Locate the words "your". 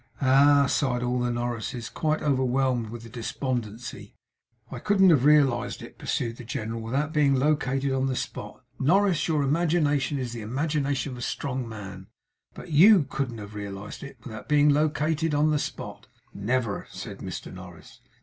9.27-9.43